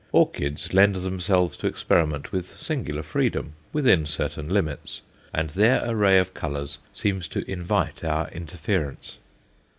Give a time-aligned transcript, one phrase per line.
[0.11, 6.33] Orchids lend themselves to experiment with singular freedom, within certain limits, and their array of
[6.33, 9.17] colours seems to invite our interference.